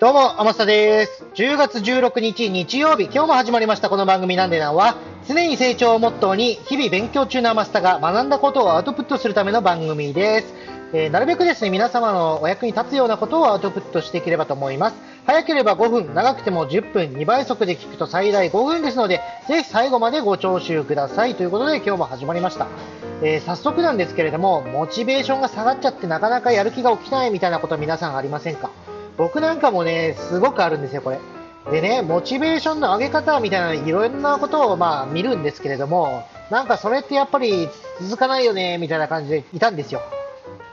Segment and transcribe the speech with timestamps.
[0.00, 1.24] どうも、天下です。
[1.34, 4.94] 10月16日日曜日、今日も始まりましたこの番組なんでなんは、
[5.26, 10.54] 常に成長をモットーに、日々勉強中の天下が学んだことをアウトプットするための番組です。
[10.92, 14.96] えーなるべくですね、皆様のお役に立つようなことをアウトプットしていければと思います。
[15.26, 21.34] 早ければ5分、長くても10分、2倍速で聞くと最大5分ですので、ぜひ最後までご聴取ください。
[21.34, 22.68] ということで今日も始まりました。
[23.24, 28.70] えー早速なんですけれども、モチベーションが下がっちゃってなかなかやる気が起きないみたいなこと皆さんありませんか？
[29.18, 31.18] 僕なんかもね、すごくあるんですよ、これ。
[31.70, 37.68] でね、モチベーションの上げ方みたいな、いろんなことをまあ見るんですけれども、なんかそれってやっぱり
[38.00, 40.00] 続かないよね、みたいな感じでいたんですよ。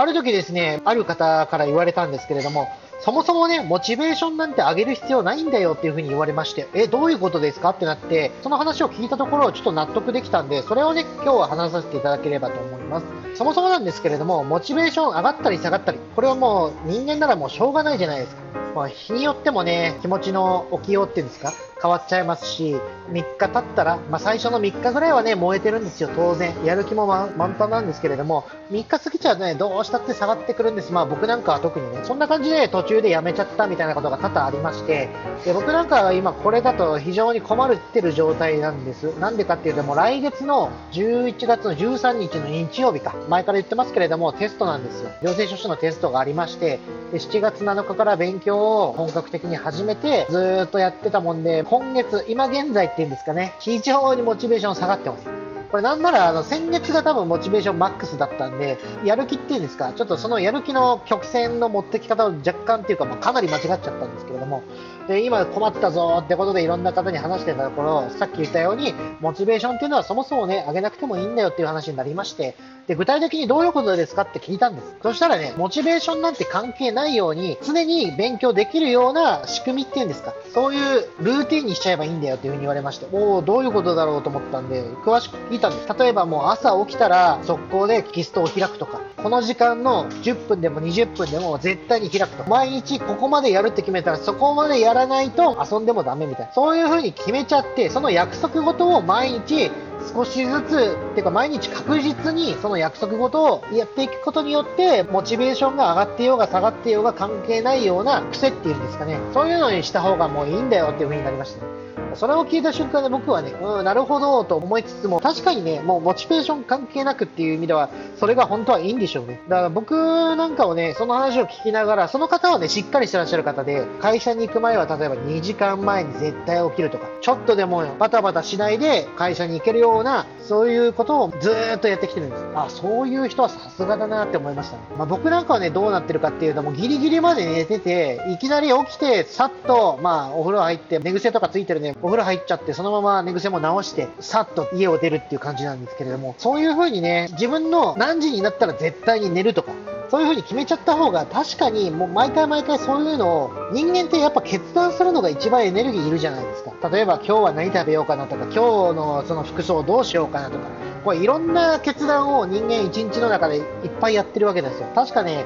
[0.00, 2.68] ある時ですね、ある方から言われたんですけれども、
[3.00, 13.06] そもそもね、モチベーションなんて上げる必要ないんだよっていう風に言われまして、え、どういうことですかってなって、その話を聞いたところ、ちょっと納得できたんで、それをね、今日は話させていただければと思います。
[13.34, 18.42] そもそもなんですけれども、モチベーション上がったり下がったり、これはもう人間ならもうしょうがないじゃないですか。
[18.76, 22.76] まあ、日によってもね、気持ちの起きようっていうんですか、変わっちゃいますし、
[23.10, 26.52] 3日経ったら、まあ、最初の3日ぐらいはね、燃えてるんですよ、当然。
[26.64, 30.92] やる気も満タンなんですけれども、3日過ぎちゃうとね、どうしたって下がってくるんです。
[30.92, 35.08] まあ僕なんかは特にね、そんな感じで途中でやめちゃったみたいなことが多々ありまして、
[35.44, 39.18] で僕なんかは今これだと非常に困ってる状態なんです。
[39.18, 45.10] なんでかっていうと、もう来月の11月の13日の日曜日か、前から言ってますけれども、テストなんですよ。
[45.22, 46.80] 行政書士のテストがありまして、
[47.12, 55.37] で7月7日から勉強を本格的に始めて、ずーっとやってたもんで、今月、今現在っていうんですかね、非常にモチベーション下がってます。
[55.70, 64.62] これなんならあの先月が多分モチベーションマックスだったんで、やる気っていうんですか、ちょっとそのやる気の曲線の持ってき方を若干っていうか、まあ、かなり間違っちゃったんですけれども、
[65.08, 74.96] で今困ったぞってことでいろんな方に話してたところ、さっき言ったように、モチベーションっていうのはそもそもね、上げなくてもいいんだよっていう話になりまして、で具体的にどういうことですかって聞いたんです。
[75.02, 85.98] そしたらね、モチベーションなんて関係ないように、常に勉強できるような仕組みっていうんですか、そういうルーティンにしちゃえばいいんだよっていうふうに言われまして、おお、どういうことだろうと思ったんで、詳しく聞いたんです。
[85.98, 92.48] 例えばもう朝起きたら速攻でキストを開くとか、この時間の10分でも20分でも絶対に開くと。
[92.48, 96.52] 毎日ここまでやるって決めたらそこまでやらないと遊んでもダメみたいな。
[96.52, 99.70] そういう風に決めちゃって、その約束事を毎日
[100.14, 109.18] 少しずつ、てか毎日確実にその約束事をやっていくことによって、モチベーションが上がってようが下がってようが関係ないような癖っていうんですかね。
[109.34, 111.66] そういうのにした方がもういいんだよっていう風になりました。
[112.14, 119.40] それを聞いた瞬間で僕はね、うん、なるほどと思いつつも、確かにね、もうモチベーション関係なくっていう意味では、それが本当はいいんでしょうね。
[119.48, 119.94] だから僕
[120.36, 132.44] なんかをね、その話を聞きながら、その方はね、しっかりしてらっしゃる方で、会社に行く前は例えば2時間前に絶対起きるとか、ちょっとでもバタバタしないで会社に行けるような、そういうことをずっとやってきてるんです。
[132.54, 134.82] あ、そういう人はさすがだなって思いましたね。
[134.96, 149.72] まあ、僕なんかはね、どうなってるかっていうと、もうギリギリまで寝てて、いきなり起きて、さっと、まあ、お風呂入って、寝癖とかついてるね、お風呂入っちゃって、そのまま寝癖も直して、さっと家を出るっていう感じなんですけれども、そういう風にね、自分の何時になったら絶対に寝るとか、
[150.10, 156.72] そういう風に決めちゃった方が確かにもう毎回毎回そういうのを人間ってやっぱ決断するのが一番エネルギーいるじゃないですか。
[156.88, 158.58] 例えば今日は何食べようかなとか、今日
[158.94, 160.66] のその服装どうしようかなとか、
[161.04, 163.62] これいろんな決断を人間一日の中でいっ
[164.00, 164.86] ぱいやってるわけですよ。
[164.94, 165.44] 確かね、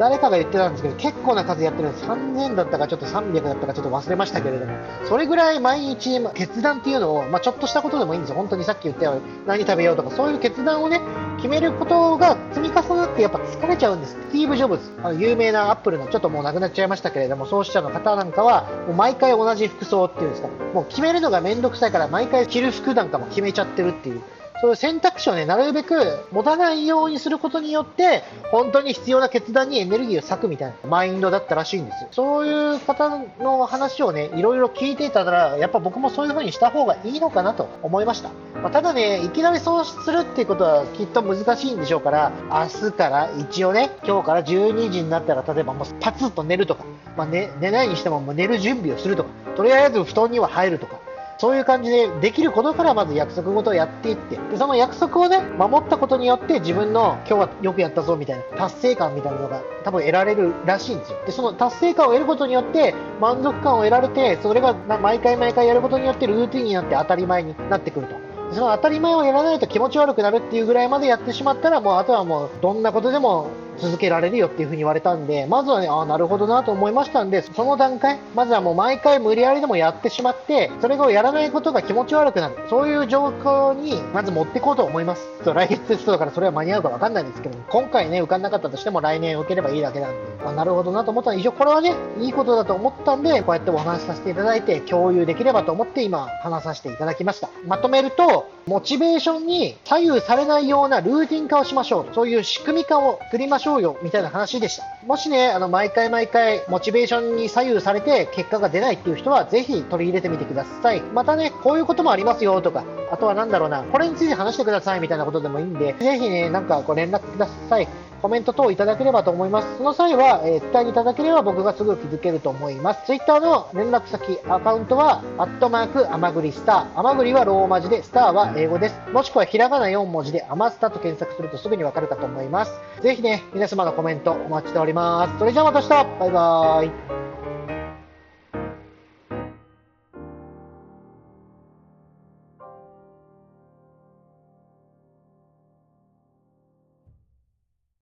[0.00, 2.06] 誰かが言ってたんですけど、結構な数やってるんです。
[2.06, 4.72] 3000だったかちょっと300だったかちょっと忘れましたけれども、
[5.06, 8.36] それぐらい毎日決断っていうのを、まあ、ちょっとしたことでもいいんですよ。
[8.36, 11.02] 本当にさっき言ったように何食べようとか、そういう決断をね、
[11.36, 14.12] 決めることが積み重なってやっぱ疲れちゃうんです。
[14.12, 24.22] スティーブ・ジョブズ、あの有名なアップルのちょっともう亡くなっちゃいましたけれども、創始者の方なんかは、もう毎回同じ服装っていうんですか、もう決めるのがめんどくさいから毎回着る服なんかも決めちゃってるっていう。
[24.60, 32.08] そういう選択肢をね、なるべく持たないようにすることによって、本当に必要な決断にエネルギーを割くみたいなマインドだったらしいんですよ。
[32.12, 33.08] そういう方
[33.40, 38.30] の話をね、いろいろ聞いていたら、やっぱ僕もそういう風にした方がいいのかなと思いました。
[38.62, 46.84] まあ、ただね、いきなりそうするっていうことはきっと難しいんでしょうから、明日から一応ね、今日から12時になったら、例えばもうパツッと寝るとか、
[47.16, 50.99] まあ、寝寝ないにしてももう寝る準備をするとか、とりあえず布団には入るとか、
[51.40, 61.18] そういう感じでできることからまず約束事をやっていって、でその約束をね、守ったことによって自分の今日はよくやったぞみたいな達成感みたいなのが多分得られるらしいんですよ。
[61.24, 68.16] で、その達成感を得ることによって満足感を得られて、それが毎回毎回やることによってルーティンになって当たり前になってくると。
[68.52, 73.46] その当たり前をやらないと気持ち悪くなるっていうぐらいまでやってしまったら、もうあとはもうどんなことでも
[73.80, 82.56] 続けられるよっていう風に言われたんで、まずはね、ああ、なるほどなと思いましたんで、その段階、まずはもう毎回無理やりでもやってしまって、それをやらないことが気持ち悪くなる。
[82.68, 85.28] そういう状況に、まず持っていこうと思います。
[85.44, 97.48] 来月テストだからそれは間に合うかわかんないんですけど、今回ね、受かんなかったとしても来年受ければいいだけなんで、あなるほどなと思ったら、一応これはね、いいことだと思ったんで、こうやってお話しさせていただいて、共有できればと思って今、話させていただきました。
[97.66, 102.14] まとめると、モチベーションに左右されないようなルーティン化をしましょう。
[102.14, 104.84] そういう仕組み化を作りましょうよ、みたいな話でした。
[105.06, 111.00] もしね、あの、毎回毎回、モチベーションに左右されて結果が出ないっていう人は、ぜひ取り入れてみてください。
[111.00, 117.88] またね、こういうこともありますよとか、あとはなんだろうな、これについて話してくださいみたいなことでもいいんで、ぜひね、なんかご連絡ください。
[118.22, 119.78] コメント等いただければと思います。
[119.78, 123.06] その際は、えー、伝えていただければ僕がすぐ気づけると思います。
[123.06, 126.98] Twitter の連絡先、アカウントは、アットマーク、アマグリスター。
[126.98, 129.00] アマグリはローマ字で、スターは英語です。
[129.12, 132.72] もしくはひらがな4文字で、アマスタと検索するとすぐにわかるかと思います。
[133.00, 135.38] ぜひね、皆様のコメントお待ちしております。
[135.38, 135.88] それじゃあまた明日
[136.20, 137.20] バイバーイ